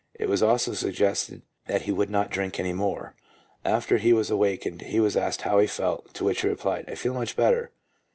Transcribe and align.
It 0.15 0.27
was 0.27 0.41
also 0.41 0.73
suggested 0.73 1.43
that 1.67 1.83
he 1.83 1.91
would 1.91 2.09
not 2.09 2.31
drink 2.31 2.59
any 2.59 2.73
more. 2.73 3.13
After 3.63 3.99
he 3.99 4.13
was 4.13 4.31
awakened 4.31 4.81
he 4.81 4.99
was 4.99 5.15
asked 5.15 5.43
how 5.43 5.59
he 5.59 5.67
felt, 5.67 6.11
to 6.15 6.23
which 6.23 6.41
he 6.41 6.47
replied," 6.47 6.85
I 6.89 6.95
feel 6.95 7.13
much 7.13 7.35
better." 7.35 7.69